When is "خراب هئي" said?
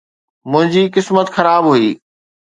1.35-1.89